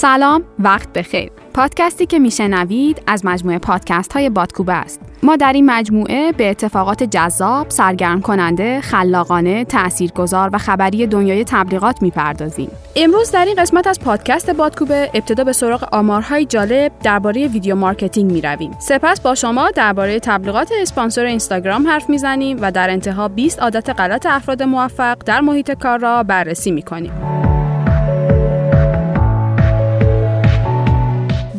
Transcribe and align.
سلام 0.00 0.44
وقت 0.58 0.92
بخیر 0.92 1.30
پادکستی 1.54 2.06
که 2.06 2.18
میشنوید 2.18 3.02
از 3.06 3.24
مجموعه 3.24 3.58
پادکست 3.58 4.12
های 4.12 4.30
بادکوبه 4.30 4.72
است 4.72 5.00
ما 5.22 5.36
در 5.36 5.52
این 5.52 5.70
مجموعه 5.70 6.32
به 6.32 6.50
اتفاقات 6.50 7.02
جذاب، 7.02 7.70
سرگرم 7.70 8.20
کننده، 8.20 8.80
خلاقانه، 8.80 9.64
تاثیرگذار 9.64 10.50
و 10.52 10.58
خبری 10.58 11.06
دنیای 11.06 11.44
تبلیغات 11.44 12.02
می‌پردازیم. 12.02 12.70
امروز 12.96 13.30
در 13.30 13.44
این 13.44 13.54
قسمت 13.54 13.86
از 13.86 14.00
پادکست 14.00 14.50
بادکوبه 14.50 15.10
ابتدا 15.14 15.44
به 15.44 15.52
سراغ 15.52 15.88
آمارهای 15.94 16.44
جالب 16.44 16.92
درباره 17.02 17.48
video 17.48 17.74
marketing 17.74 18.32
می‌رویم. 18.32 18.70
سپس 18.78 19.20
با 19.20 19.34
شما 19.34 19.70
درباره 19.70 20.20
تبلیغات 20.20 20.72
اسپانسر 20.80 21.24
اینستاگرام 21.24 21.88
حرف 21.88 22.10
می‌زنیم 22.10 22.58
و 22.60 22.72
در 22.72 22.90
انتها 22.90 23.28
20 23.28 23.60
عادت 23.60 23.90
غلط 23.90 24.26
افراد 24.26 24.62
موفق 24.62 25.16
در 25.26 25.40
محیط 25.40 25.70
کار 25.70 25.98
را 25.98 26.22
بررسی 26.22 26.70
می‌کنیم. 26.70 27.29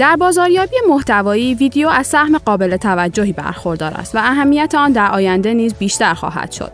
در 0.02 0.16
بازاریابی 0.16 0.76
محتوایی 0.90 1.56
ویدیو 1.56 1.88
از 1.88 2.08
سهم 2.08 2.38
قابل 2.38 2.78
توجهی 2.78 3.34
برخوردار 3.34 3.94
است 3.94 4.16
و 4.16 4.18
اهمیت 4.18 4.76
آن 4.76 4.92
در 4.92 5.12
آینده 5.12 5.54
نیز 5.54 5.74
بیشتر 5.74 6.14
خواهد 6.14 6.52
شد. 6.52 6.72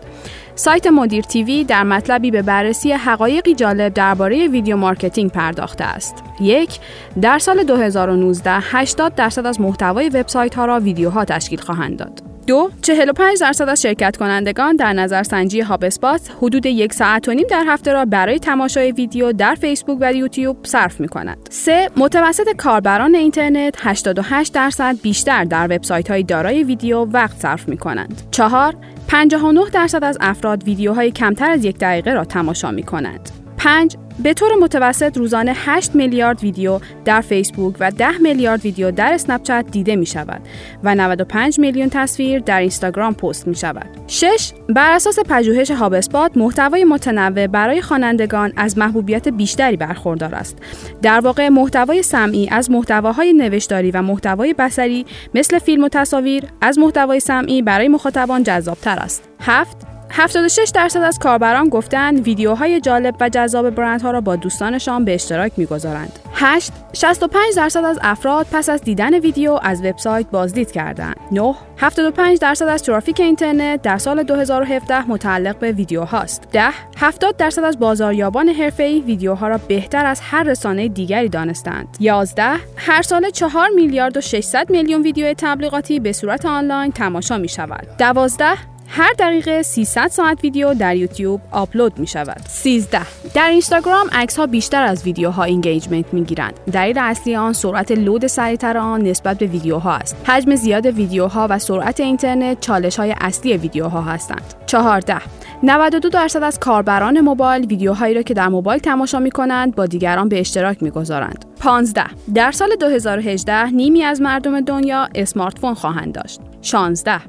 سایت 0.56 0.88
مدیر 0.88 1.24
تیوی 1.24 1.64
در 1.64 1.84
مطلبی 1.84 2.32
به 2.32 2.42
بررسی 2.42 2.92
حقایقی 2.92 3.56
جالب 3.56 3.94
درباره 3.94 4.48
video 4.48 4.76
marketing 4.78 5.32
پرداخته 5.32 5.84
است. 5.84 6.24
یک، 6.42 6.80
در 7.22 7.40
سال 7.40 7.64
2019 7.64 8.52
80 8.62 9.16
درصد 9.16 9.46
از 9.46 9.62
محتوای 9.62 10.10
وبسایت 10.10 10.56
ها 10.56 10.66
را 10.66 10.80
ویدیوها 10.80 11.26
تشکیل 11.26 11.60
خواهند 11.60 11.98
داد. 11.98 12.27
دو 12.48 12.70
45 12.82 13.40
درصد 13.42 13.70
از 13.70 13.82
شرکت 13.82 14.18
کنندگان 14.18 14.76
در 14.76 14.94
نظرسنجی 14.94 15.62
HubSpot 15.62 16.22
حدود 16.38 16.66
یک 16.66 16.94
ساعت 16.94 17.28
و 17.28 17.34
نیم 17.34 17.48
در 17.50 17.64
هفته 17.68 17.94
را 17.94 18.06
برای 18.06 18.40
تماشای 18.40 18.92
ویدیو 18.92 19.32
در 19.32 19.56
فیسبوک 19.56 19.98
و 20.02 20.14
یوتیوب 20.14 20.58
صرف 20.66 21.00
می 21.00 21.08
کند. 21.08 21.38
3 21.50 21.90
متوسط 21.98 22.56
کاربران 22.58 23.16
اینترنت 23.16 23.76
88 23.80 24.54
درصد 24.54 25.02
بیشتر 25.02 25.44
در 25.44 25.66
وبسایت 25.66 26.12
های 26.12 26.24
دارای 26.24 26.64
ویدیو 26.64 27.06
وقت 27.06 27.38
صرف 27.38 27.70
می 27.70 27.78
کنند. 27.78 28.22
4 28.32 28.76
59 29.08 29.70
درصد 29.74 30.04
از 30.04 30.18
افراد 30.22 30.64
ویدیوهای 30.64 31.12
کمتر 31.12 31.50
از 31.50 31.66
یک 31.66 31.78
دقیقه 31.78 32.14
را 32.14 32.26
تماشا 32.26 32.72
می 32.72 32.84
کنند. 32.84 33.47
5 33.58 33.98
به 34.24 34.34
طور 34.34 34.50
متوسط 34.62 35.18
روزانه 35.18 35.54
8 35.56 35.96
میلیارد 35.96 36.40
ویدیو 36.44 36.80
در 37.06 37.22
فیسبوک 37.22 37.76
و 37.80 37.92
10 37.92 38.18
میلیارد 38.18 38.62
ویدیو 38.62 38.92
در 38.92 39.14
اسنپ 39.14 39.72
دیده 39.72 39.96
می 39.96 40.06
شود 40.06 40.42
و 40.84 40.96
95 40.96 41.60
میلیون 41.60 41.90
تصویر 41.90 42.40
در 42.40 42.60
اینستاگرام 42.60 43.14
پست 43.14 43.48
می 43.48 43.56
شود. 43.56 43.86
6. 44.08 44.52
بر 44.70 44.92
اساس 44.92 45.20
پژوهش 45.20 45.72
هاب 45.72 45.94
اسپات 45.94 46.38
محتوای 46.38 46.84
متنوع 46.84 47.48
برای 47.48 47.82
خوانندگان 47.82 48.54
از 48.56 48.78
محبوبیت 48.78 49.28
بیشتری 49.28 49.78
برخوردار 49.78 50.36
است. 50.36 50.58
در 51.02 51.20
واقع 51.20 51.50
محتوای 51.50 52.04
سمعی 52.04 52.50
از 52.50 52.72
محتواهای 52.72 53.34
نوشتاری 53.34 53.92
و 53.92 54.02
محتوای 54.02 54.54
بصری 54.54 55.06
مثل 55.36 55.60
فیلم 55.60 55.84
و 55.84 55.90
تصاویر 55.90 56.44
از 56.62 56.80
محتوای 56.80 57.20
سمعی 57.20 57.62
برای 57.62 57.88
مخاطبان 57.88 58.44
جذابتر 58.44 59.00
است. 59.00 59.30
7. 59.40 59.97
76 60.10 60.72
درصد 60.74 61.02
از 61.02 61.20
کاربران 61.20 61.70
گفتند 61.70 62.20
ویدیوهای 62.20 62.82
جالب 62.82 63.16
و 63.20 63.30
جذاب 63.30 63.70
برندها 63.70 64.12
را 64.12 64.22
با 64.22 64.36
دوستانشان 64.36 65.06
به 65.06 65.14
اشتراک 65.14 65.52
می‌گذارند. 65.58 66.20
8 66.34 66.72
65 66.94 67.56
درصد 67.56 67.84
از 67.84 68.00
افراد 68.02 68.48
پس 68.52 68.70
از 68.70 68.82
دیدن 68.82 69.20
ویدیو 69.20 69.60
از 69.64 69.86
وبسایت 69.86 70.28
بازدید 70.28 70.72
کردند. 70.72 71.16
9 71.32 71.56
75 71.78 72.40
درصد 72.40 72.68
از 72.68 72.84
ترافیک 72.84 73.20
اینترنت 73.20 73.82
در 73.82 73.98
سال 73.98 74.24
2017 74.24 75.12
متعلق 75.12 75.58
به 75.60 75.72
ویدیو 75.72 76.04
هاست. 76.04 76.48
10 76.52 76.70
70 76.98 77.38
درصد 77.38 77.64
از 77.64 77.80
بازاریابان 77.80 78.50
حرفه‌ای 78.50 79.02
ویدیوها 79.02 79.48
را 79.48 79.58
بهتر 79.58 80.06
از 80.06 80.22
هر 80.22 80.44
رسانه 80.44 80.88
دیگری 80.88 81.30
دانستند. 81.30 81.98
11 82.00 82.44
هر 82.76 83.02
سال 83.02 83.30
4 83.30 83.70
میلیارد 83.76 84.18
و 84.18 84.22
600 84.22 84.70
میلیون 84.70 85.02
ویدیو 85.02 85.34
تبلیغاتی 85.38 86.00
به 86.00 86.12
صورت 86.12 86.46
آنلاین 86.46 86.92
تماشا 86.92 87.38
می 87.38 87.50
شود. 87.50 87.88
12 87.98 88.46
هر 88.88 89.14
دقیقه 89.20 89.62
300 89.62 90.08
ساعت 90.08 90.44
ویدیو 90.44 90.74
در 90.74 90.96
یوتیوب 90.96 91.42
آپلود 91.52 92.00
می 92.00 92.08
شود. 92.08 92.42
13. 92.48 93.00
در 93.34 93.50
اینستاگرام 93.50 94.08
عکس 94.12 94.38
ها 94.38 94.48
بیشتر 94.48 94.84
از 94.84 95.04
ویدیوها 95.04 95.44
engagement 95.44 96.14
می 96.14 96.24
گیرند. 96.24 96.54
دلیل 96.74 96.98
اصلی 96.98 97.36
آن 97.36 97.54
سرعت 97.54 97.92
load 97.92 98.28
سریعتر 98.28 98.78
آن 98.78 99.02
نسبت 99.02 99.38
به 99.38 99.46
ویدیوها 99.46 99.94
است. 99.94 100.16
حجم 100.26 100.56
زیاد 100.56 100.86
ویدیوها 100.86 101.48
و 101.50 101.60
سرعت 101.60 102.00
اینترنت 102.00 102.60
چالش 102.60 103.00
های 103.00 103.16
اصلی 103.22 103.58
ویدیوها 103.58 104.02
هستند. 104.02 104.54
14. 104.68 105.22
92 105.64 106.10
درصد 106.10 106.44
از 106.44 106.60
کاربران 106.60 107.22
موبایل 107.22 107.66
ویدیوهایی 107.66 108.14
را 108.14 108.22
که 108.22 108.34
در 108.34 108.48
موبایل 108.48 108.80
تماشا 108.80 109.20
می 109.20 109.32
کنند 109.32 109.76
با 109.76 109.86
دیگران 109.86 110.30
به 110.30 110.40
اشتراک 110.40 110.84
می 110.84 110.90
گذارند. 110.90 111.46
15. 111.60 112.04
در 112.34 112.52
سال 112.52 112.76
2018 112.80 113.66
نیمی 113.66 114.04
از 114.04 114.22
مردم 114.22 114.62
دنیا 114.62 115.10
اسمارت 115.16 115.60
فون 115.60 115.74
خواهند 115.74 116.14
داشت. 116.14 116.40
16. 116.62 117.20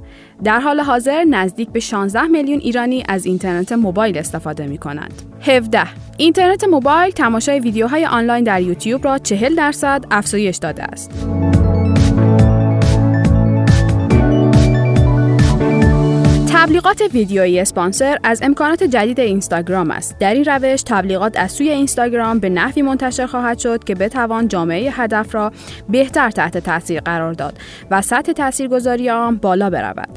در 0.45 0.61
حال 0.61 0.81
حاضر 0.81 1.25
نزدیک 1.25 1.69
به 1.69 1.81
16 1.81 2.23
میلیون 2.23 2.59
ایرانی 2.59 3.05
از 3.09 3.27
اینترنت 3.27 3.73
موبایل 3.73 4.19
استفاده 4.19 4.67
می 4.67 4.79
کنند. 4.79 5.23
17. 5.41 5.83
اینترنت 6.17 6.65
موبایل 6.65 7.11
تماشای 7.11 7.61
ویدیوهای 7.61 8.07
آنلاین 8.07 8.45
در 8.45 8.63
یوتیوب 8.63 9.05
را 9.05 9.19
40 9.19 9.55
درصد 9.55 10.05
افزایش 10.11 10.57
داده 10.57 10.83
است. 10.83 11.11
تبلیغات 16.69 17.03
ویدیویی 17.13 17.61
اسپانسر 17.61 18.19
از 18.25 18.43
امکانات 18.43 18.83
جدید 18.83 19.21
اینستاگرام 19.21 19.91
است. 19.91 20.19
در 20.19 20.35
این 20.35 20.45
روش 20.45 20.83
تبلیغات 20.83 21.39
از 21.39 21.53
سوی 21.53 21.69
اینستاگرام 21.71 22.39
به 22.39 22.49
نحوی 22.49 22.83
منتشر 22.83 23.27
خواهد 23.27 23.59
شد 23.59 23.85
که 23.85 23.95
بتوان 23.95 24.49
جامعه 24.49 24.91
هدف 24.91 25.35
را 25.35 25.53
بهتر 25.89 26.31
تحت 26.31 26.59
تاثیر 26.59 27.01
قرار 27.01 27.33
داد 27.33 27.59
و 27.91 28.03
سطح 28.03 28.33
تاثیرگذاری 28.33 29.11
آن 29.11 29.37
بالا 29.37 29.71
برود. 29.71 30.09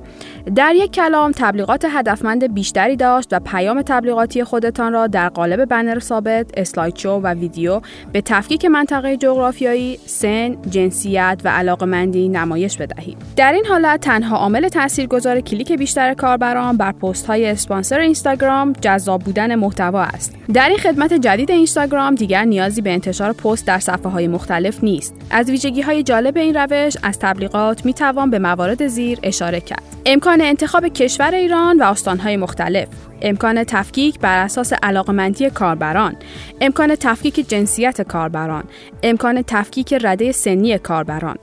در 0.56 0.74
یک 0.76 0.92
کلام 0.92 1.32
تبلیغات 1.32 1.86
هدفمند 1.90 2.54
بیشتری 2.54 2.96
داشت 2.96 3.30
و 3.32 3.40
پیام 3.40 3.82
تبلیغاتی 3.82 4.44
خودتان 4.44 4.94
را 4.94 5.08
در 5.08 5.30
قالب 5.30 5.66
بنر 5.66 6.00
ثابت، 6.00 6.52
اسلاید 6.58 6.96
شو 6.96 7.10
و 7.10 7.28
ویدیو 7.28 7.82
به 8.12 8.22
تفکیک 8.22 8.66
منطقه 8.66 9.18
جغرافیایی، 9.18 10.00
سن، 10.06 10.56
جنسیت 10.70 11.42
و 11.44 11.50
علاقمندی 11.50 12.30
نمایش 12.30 12.78
بدهید. 12.78 13.18
در 13.36 13.54
این 13.54 13.66
حالت 13.66 14.00
تنها 14.00 14.38
عامل 14.38 14.68
تاثیرگذار 14.68 15.40
کلیک 15.40 15.72
بیشتر 15.72 16.14
کاربران 16.41 16.78
بر 16.78 16.91
پست 16.91 17.25
های 17.25 17.46
اسپانسر 17.46 18.00
اینستاگرام 18.00 18.74
جذاب 18.81 19.22
بودن 19.24 19.56
محتوا 19.56 20.02
است. 20.02 20.35
در 20.53 20.69
این 20.69 20.78
خدمت 20.78 21.13
جدید 21.13 21.52
اینستاگرام 21.52 22.16
دیگر 22.16 22.44
نیازی 22.44 22.81
به 22.81 22.94
انتشار 22.94 23.34
پست 23.34 23.68
در 23.68 23.79
صفحه 23.79 24.12
های 24.12 24.28
مختلف 24.28 24.84
نیست. 24.84 25.16
از 25.31 25.50
ویژگی 25.50 25.81
های 25.81 26.03
جالب 26.03 26.38
این 26.38 26.56
روش 26.56 26.97
از 27.03 27.19
تبلیغات 27.19 27.85
می 27.85 27.94
توان 27.94 28.29
به 28.29 28.40
موارد 28.40 28.88
زیر 28.88 29.19
اشاره 29.24 29.62
کرد. 29.62 29.84
امکان 30.06 30.41
انتخاب 30.41 30.88
کشور 30.88 31.35
ایران 31.35 31.81
و 31.81 31.84
استانهای 31.84 32.38
مختلف 32.38 32.88
امکان 33.22 33.63
تفکیک 33.63 34.19
بر 34.19 34.44
اساس 34.44 34.73
علاقمندی 34.84 35.50
کاربران 35.50 36.16
امکان 36.62 36.96
تفکیک 36.96 37.50
جنسیت 37.50 38.02
کاربران 38.02 38.63
امکان 39.03 39.44
تفکیک 39.47 39.94
رده 40.02 40.31
سنی 40.31 40.78
کاربران 40.78 41.35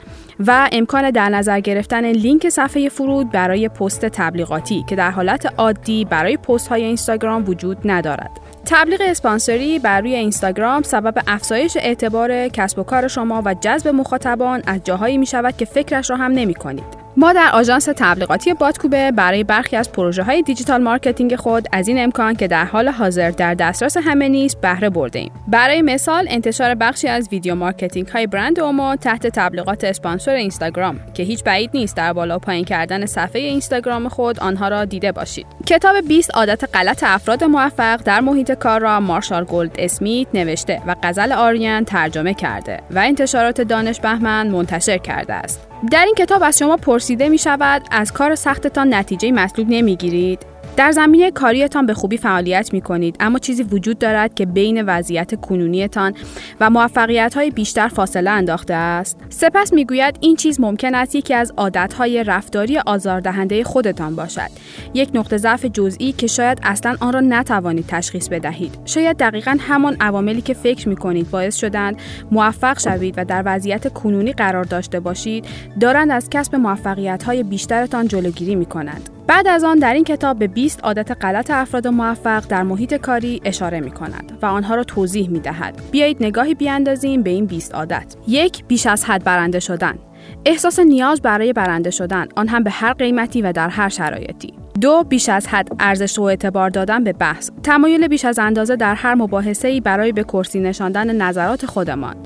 و 0.47 0.69
امکان 0.73 1.11
در 1.11 1.29
نظر 1.29 1.61
گرفتن 1.61 2.05
لینک 2.05 2.49
صفحه 2.49 2.89
فرود 2.89 3.31
برای 3.31 3.69
پست 3.69 4.07
تبلیغاتی 4.07 4.85
که 4.89 4.97
در 4.97 5.11
حالت 5.11 5.55
عادی 5.59 6.05
برای 6.05 6.37
پست 6.37 6.69
های 6.69 6.85
اینستاگرام 6.85 7.45
وجود 7.49 7.79
ندارد 7.85 8.31
تبلیغ 8.67 9.01
اسپانسری 9.05 9.79
بر 9.79 10.01
روی 10.01 10.15
اینستاگرام 10.15 10.83
سبب 10.83 11.23
افزایش 11.27 11.77
اعتبار 11.77 12.49
کسب 12.49 12.79
و 12.79 12.83
کار 12.83 13.09
شما 13.09 13.43
و 13.45 13.55
جذب 13.55 13.89
مخاطبان 13.89 14.63
از 14.67 14.85
جاهایی 14.85 15.19
می 15.19 15.27
شود 15.27 15.57
که 15.57 15.65
فکرش 15.65 16.11
را 16.11 16.17
هم 16.17 16.33
نمی 16.33 16.55
کنید. 16.55 16.98
ما 17.19 17.33
در 17.33 17.51
آژانس 17.53 17.89
تبلیغاتی 17.97 18.55
بادکوبه 18.55 19.13
برای 19.13 19.45
برخی 19.45 19.77
از 19.77 19.93
پروژه 19.93 20.23
های 20.23 20.43
digital 20.43 20.83
marketing 20.83 21.37
خود 21.37 21.69
از 21.73 21.89
این 21.89 22.03
امکان 22.03 22.35
که 22.35 22.49
در 22.49 22.65
حال 22.65 22.89
حاضر 22.89 23.31
در 23.31 23.55
دسترس 23.55 23.97
همه 23.97 24.29
نیست 24.29 24.61
بهره 24.61 24.91
برده 24.91 25.19
ایم. 25.19 25.33
برای 25.49 25.83
مثال 25.83 26.27
انتشار 26.29 26.75
بخشی 26.75 27.09
از 27.09 27.29
video 27.33 27.55
marketing 27.55 28.09
های 28.09 28.27
برند 28.27 28.61
اومو 28.61 28.97
تحت 28.97 29.27
تبلیغات 29.27 29.85
اسپانسر 29.85 30.35
اینستاگرام 30.35 31.01
که 31.15 31.23
هیچ 31.23 31.45
بعید 31.45 31.71
نیست 31.75 31.97
در 31.97 32.13
بالا 32.13 32.39
پایین 32.39 32.65
کردن 32.65 33.07
صفحه 33.07 33.41
اینستاگرام 33.41 34.09
خود 34.09 34.41
آنها 34.41 34.69
را 34.69 34.85
دیده 34.85 35.13
باشید. 35.13 35.47
کتاب 35.67 36.01
20 36.09 36.31
عادت 36.31 36.77
غلط 36.77 37.05
افراد 37.07 37.45
موفق 37.45 38.03
در 38.03 38.21
محیط 38.21 38.53
کار 38.53 38.81
را 38.81 39.01
مارشال 39.01 39.45
گولد 39.45 39.77
اسمیت 39.79 40.29
نوشته 40.35 40.83
و 40.87 40.97
غزل 41.03 41.33
آریان 41.33 41.85
ترجمه 41.85 42.35
کرده 42.35 42.81
و 42.91 42.99
انتشارات 42.99 43.61
دانش 43.61 44.01
بهمن 44.01 44.49
منتشر 44.49 44.99
کرده 44.99 45.35
است. 45.35 45.68
در 45.91 46.05
این 46.05 46.15
کتاب 46.15 46.43
از 46.43 46.59
شما 46.59 46.77
پرسیده 46.77 47.29
می 47.29 47.39
شود 47.39 47.83
از 47.91 48.13
کار 48.13 48.35
سختتان 48.35 48.95
نتیجه 48.95 49.33
مطلوب 49.33 49.67
نمی 49.71 49.97
گیرید؟ 49.97 50.58
در 50.77 50.93
زمینه 50.93 51.31
کاریتان 51.31 51.87
به 51.87 51.95
خوبی 51.95 52.17
فعالیت 52.17 52.73
می 52.73 52.81
کنید 52.81 53.17
اما 53.21 53.39
چیزی 53.39 53.63
وجود 53.63 53.99
دارد 53.99 54.35
که 54.35 54.47
بین 54.47 54.83
وضعیت 54.83 55.41
کنونیتان 55.41 56.15
و 56.61 56.71
موفقیت 56.71 57.35
های 57.35 57.51
بیشتر 57.51 57.89
فاصله 57.89 58.31
انداخته 58.31 58.75
است. 58.75 59.19
سپس 59.29 59.73
می‌گوید 59.73 60.17
این 60.21 60.37
چیز 60.37 60.61
ممکن 60.61 60.95
است 60.95 61.15
یکی 61.15 61.35
از 61.35 61.53
عادت 61.57 61.93
های 61.93 62.25
رفتاری 62.25 62.79
آزاردهنده 62.79 63.65
خودتان 63.65 64.17
باشد. 64.17 64.51
یک 64.95 65.11
نقطه 65.15 65.37
ضعف 65.37 65.65
جزئی 65.65 66.13
که 66.13 66.27
شاید 66.27 66.59
اصلا 66.63 66.97
آن 67.01 67.13
را 67.13 67.21
نتوانید 67.21 67.85
تشخیص 67.89 68.29
بدهید. 68.29 68.79
شاید 68.85 69.17
دقیقا 69.17 69.57
همان 69.61 69.97
عواملی 70.01 70.41
که 70.41 70.55
فکر 70.55 70.89
می 70.89 70.97
کنید 70.97 71.31
باعث 71.31 71.57
شدند 71.57 71.97
موفق 72.31 72.79
شوید 72.79 73.15
و 73.17 73.25
در 73.25 73.43
وضعیت 73.47 73.93
کنونی 73.93 74.33
قرار 74.33 74.65
داشته 74.65 75.01
باشید 75.01 75.47
دارند 75.81 76.11
از 76.11 76.31
کسب 76.31 76.55
موفقیت 76.55 77.23
های 77.23 77.43
بیشترتان 77.43 78.09
جلوگیری 78.09 78.55
می 78.55 78.67
کنند 78.67 79.11
بعد 79.29 79.49
از 79.49 79.65
آن 79.65 79.79
در 79.79 79.95
این 79.95 80.05
کتاب 80.05 80.39
به 80.39 80.47
20 80.47 80.81
عادت 80.81 81.25
غلط 81.25 81.51
افراد 81.51 81.89
موفق 81.89 82.47
در 82.47 82.63
محیط 82.63 82.95
کاری 82.95 83.41
اشاره 83.45 83.81
می 83.81 83.91
کند 83.91 84.39
و 84.43 84.47
آنها 84.47 84.75
را 84.75 84.85
توضیح 84.85 85.29
می 85.31 85.41
دهد. 85.41 85.83
بیایید 85.91 86.17
نگاهی 86.21 86.55
بیاندازیم 86.55 87.23
به 87.23 87.31
این 87.31 87.47
20 87.47 87.75
عادت. 87.75 88.17
یک 88.29 88.65
بیش 88.65 88.87
از 88.87 89.05
حد 89.05 89.25
برنده 89.25 89.61
شدن. 89.61 89.99
احساس 90.45 90.79
نیاز 90.79 91.23
برای 91.23 91.53
برنده 91.53 91.91
شدن 91.91 92.27
آن 92.37 92.49
هم 92.49 92.63
به 92.63 92.71
هر 92.71 92.93
قیمتی 92.93 93.43
و 93.43 93.53
در 93.53 93.69
هر 93.69 93.89
شرایطی. 93.89 94.55
دو 94.81 95.05
بیش 95.05 95.29
از 95.29 95.47
حد 95.47 95.69
ارزش 95.81 96.19
و 96.19 96.23
اعتبار 96.23 96.71
دادن 96.71 97.05
به 97.05 97.13
بحث 97.13 97.51
تمایل 97.63 98.09
بیش 98.09 98.25
از 98.25 98.39
اندازه 98.39 98.77
در 98.77 98.95
هر 98.95 99.15
مباحثه 99.15 99.69
ای 99.69 99.81
برای 99.81 100.13
به 100.13 100.25
کرسی 100.25 100.61
نشاندن 100.61 101.17
نظرات 101.17 101.67
خودمان 101.67 102.17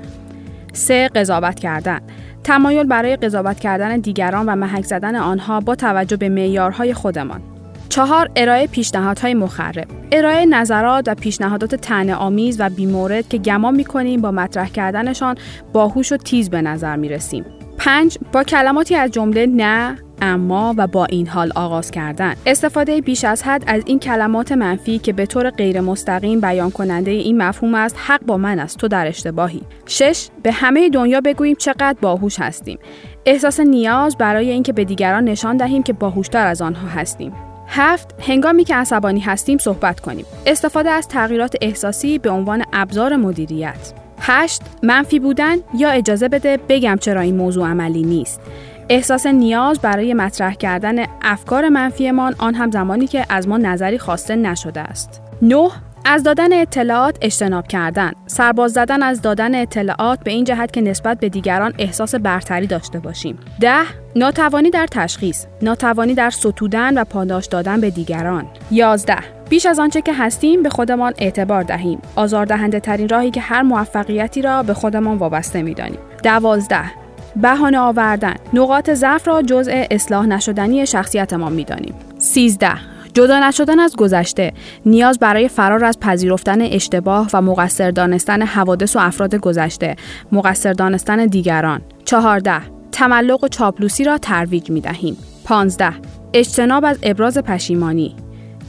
سه 0.73 1.09
قضاوت 1.15 1.59
کردن 1.59 1.99
تمایل 2.43 2.83
برای 2.83 3.15
قضاوت 3.15 3.59
کردن 3.59 3.97
دیگران 3.97 4.45
و 4.45 4.55
محک 4.55 4.85
زدن 4.85 5.15
آنها 5.15 5.59
با 5.59 5.75
توجه 5.75 6.17
به 6.17 6.29
معیارهای 6.29 6.93
خودمان. 6.93 7.41
چهار 7.89 8.29
ارائه 8.35 8.67
پیشنهادهای 8.67 9.33
مخرب. 9.33 9.87
ارائه 10.11 10.45
نظرات 10.45 11.07
و 11.07 11.15
پیشنهادات 11.15 11.75
طعنه 11.75 12.15
آمیز 12.15 12.59
و 12.59 12.69
بیمورد 12.69 13.29
که 13.29 13.37
گمان 13.37 13.75
می‌کنیم 13.75 14.21
با 14.21 14.31
مطرح 14.31 14.69
کردنشان 14.69 15.35
باهوش 15.73 16.11
و 16.11 16.17
تیز 16.17 16.49
به 16.49 16.61
نظر 16.61 16.95
می‌رسیم. 16.95 17.45
پنج 17.77 18.17
با 18.31 18.43
کلماتی 18.43 18.95
از 18.95 19.11
جمله 19.11 19.45
نه 19.45 19.97
اما 20.23 20.73
و 20.77 20.87
با 20.87 21.05
این 21.05 21.27
حال 21.27 21.51
آغاز 21.55 21.91
کردن. 21.91 22.35
استفاده 22.45 23.01
بیش 23.01 23.25
از 23.25 23.43
حد 23.43 23.63
از 23.67 23.83
این 23.85 23.99
کلمات 23.99 24.51
منفی 24.51 24.99
که 24.99 25.13
به 25.13 25.25
طور 25.25 25.49
غیر 25.49 25.81
مستقیم 25.81 26.41
بیان 26.41 26.71
کننده 26.71 27.11
این 27.11 27.37
مفهوم 27.37 27.75
است 27.75 27.95
حق 27.99 28.21
با 28.25 28.37
من 28.37 28.59
است 28.59 28.77
تو 28.77 28.87
در 28.87 29.07
اشتباهی. 29.07 29.61
شش 29.85 30.27
به 30.43 30.51
همه 30.51 30.89
دنیا 30.89 31.21
بگوییم 31.21 31.55
چقدر 31.55 31.95
باهوش 32.01 32.39
هستیم. 32.39 32.79
احساس 33.25 33.59
نیاز 33.59 34.17
برای 34.17 34.49
اینکه 34.49 34.73
به 34.73 34.85
دیگران 34.85 35.23
نشان 35.23 35.57
دهیم 35.57 35.83
که 35.83 35.93
باهوشتر 35.93 36.47
از 36.47 36.61
آنها 36.61 36.87
هستیم. 36.87 37.33
هفت 37.67 38.15
هنگامی 38.19 38.63
که 38.63 38.75
عصبانی 38.75 39.19
هستیم 39.19 39.57
صحبت 39.57 39.99
کنیم. 39.99 40.25
استفاده 40.45 40.89
از 40.89 41.07
تغییرات 41.07 41.55
احساسی 41.61 42.19
به 42.19 42.29
عنوان 42.29 42.63
ابزار 42.73 43.15
مدیریت. 43.15 43.93
هشت 44.19 44.61
منفی 44.83 45.19
بودن 45.19 45.55
یا 45.77 45.89
اجازه 45.89 46.27
بده 46.27 46.59
بگم 46.69 46.97
چرا 47.01 47.21
این 47.21 47.35
موضوع 47.35 47.67
عملی 47.67 48.03
نیست. 48.03 48.41
احساس 48.89 49.25
نیاز 49.25 49.79
برای 49.79 50.13
مطرح 50.13 50.53
کردن 50.53 51.05
افکار 51.21 51.69
منفیمان 51.69 52.35
آن 52.39 52.55
هم 52.55 52.71
زمانی 52.71 53.07
که 53.07 53.25
از 53.29 53.47
ما 53.47 53.57
نظری 53.57 53.97
خواسته 53.97 54.35
نشده 54.35 54.81
است. 54.81 55.21
9. 55.41 55.69
از 56.05 56.23
دادن 56.23 56.61
اطلاعات 56.61 57.17
اجتناب 57.21 57.67
کردن 57.67 58.11
سرباز 58.27 58.73
زدن 58.73 59.03
از 59.03 59.21
دادن 59.21 59.55
اطلاعات 59.55 60.19
به 60.23 60.31
این 60.31 60.43
جهت 60.43 60.73
که 60.73 60.81
نسبت 60.81 61.19
به 61.19 61.29
دیگران 61.29 61.73
احساس 61.79 62.15
برتری 62.15 62.67
داشته 62.67 62.99
باشیم 62.99 63.39
ده 63.59 63.83
ناتوانی 64.15 64.69
در 64.69 64.87
تشخیص 64.91 65.45
ناتوانی 65.61 66.13
در 66.13 66.29
ستودن 66.29 66.97
و 66.97 67.03
پاداش 67.03 67.45
دادن 67.45 67.81
به 67.81 67.89
دیگران 67.89 68.45
یازده 68.71 69.17
بیش 69.49 69.65
از 69.65 69.79
آنچه 69.79 70.01
که 70.01 70.13
هستیم 70.13 70.63
به 70.63 70.69
خودمان 70.69 71.13
اعتبار 71.17 71.63
دهیم 71.63 72.01
آزاردهنده 72.15 72.79
ترین 72.79 73.09
راهی 73.09 73.31
که 73.31 73.41
هر 73.41 73.61
موفقیتی 73.61 74.41
را 74.41 74.63
به 74.63 74.73
خودمان 74.73 75.17
وابسته 75.17 75.61
می‌دانیم 75.61 75.99
دوازده 76.23 77.02
بهانه 77.35 77.79
آوردن. 77.79 78.33
نقاط 78.53 78.89
ضعف 78.89 79.27
را 79.27 79.41
جزء 79.41 79.83
اصلاح 79.91 80.25
نشدنی 80.25 80.85
شخصیت 80.85 81.33
ما 81.33 81.49
می‌دانیم. 81.49 81.93
13 82.17 82.69
جدا 83.13 83.47
نشدن 83.47 83.79
از 83.79 83.95
گذشته 83.95 84.53
نیاز 84.85 85.19
برای 85.19 85.47
فرار 85.47 85.85
از 85.85 85.99
پذیرفتن 85.99 86.61
اشتباه 86.61 87.29
و 87.33 87.41
مقصر 87.41 87.91
دانستن 87.91 88.41
حوادث 88.41 88.95
و 88.95 88.99
افراد 88.99 89.35
گذشته 89.35 89.95
مقصر 90.31 90.73
دانستن 90.73 91.25
دیگران. 91.25 91.81
14 92.05 92.61
تملق 92.91 93.43
و 93.43 93.47
چاپلوسی 93.47 94.03
را 94.03 94.17
ترویج 94.17 94.69
می 94.69 94.81
دهیم 94.81 95.17
15 95.45 95.93
اجتناب 96.33 96.85
از 96.85 96.99
ابراز 97.03 97.37
پشیمانی. 97.37 98.15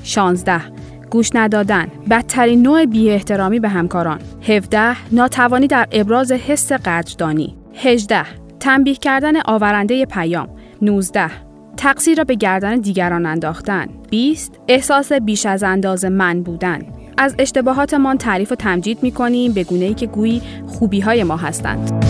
16 0.02 0.60
گوش 1.10 1.30
ندادن 1.34 1.86
بدترین 2.10 2.62
نوع 2.62 2.84
بی 2.84 3.10
احترامی 3.10 3.60
به 3.60 3.68
همکاران. 3.68 4.20
17 4.48 4.96
ناتوانی 5.12 5.66
در 5.66 5.88
ابراز 5.92 6.32
حس 6.32 6.72
قدردانی. 6.72 7.56
18 7.74 8.43
تنبیه 8.64 8.94
کردن 8.94 9.40
آورنده 9.40 10.06
پیام 10.06 10.48
19 10.82 11.30
تقصیر 11.76 12.18
را 12.18 12.24
به 12.24 12.34
گردن 12.34 12.80
دیگران 12.80 13.26
انداختن 13.26 13.86
20 14.10 14.60
احساس 14.68 15.12
بیش 15.12 15.46
از 15.46 15.62
اندازه 15.62 16.08
من 16.08 16.42
بودن 16.42 16.82
از 17.18 17.34
اشتباهاتمان 17.38 18.18
تعریف 18.18 18.52
و 18.52 18.54
تمجید 18.54 19.02
می 19.02 19.12
کنیم 19.12 19.52
به 19.52 19.64
گونه 19.64 19.84
ای 19.84 19.94
که 19.94 20.06
گویی 20.06 20.42
خوبی 20.66 21.00
های 21.00 21.24
ما 21.24 21.36
هستند 21.36 22.04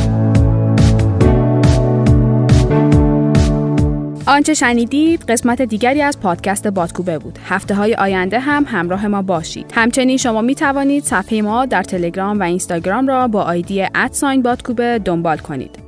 آنچه 4.27 4.55
شنیدید 4.55 5.25
قسمت 5.31 5.63
دیگری 5.63 6.03
از 6.03 6.21
پادکست 6.21 6.69
بادکوبه 6.69 7.19
بود. 7.19 7.39
هفته 7.45 7.75
های 7.75 7.95
آینده 7.95 8.41
هم 8.41 8.65
همراه 8.69 9.07
ما 9.07 9.23
باشید. 9.23 9.73
همچنین 9.75 10.17
شما 10.17 10.41
می 10.41 10.55
توانید 10.55 11.05
صفحه 11.05 11.43
ما 11.43 11.67
در 11.67 11.83
تلگرام 11.83 12.41
و 12.41 12.43
اینستاگرام 12.43 13.07
را 13.07 13.29
با 13.29 13.43
آیدی 13.43 13.83
ادساین 13.95 14.43
بادکوبه 14.43 14.99
دنبال 14.99 15.39
کنید. 15.39 15.84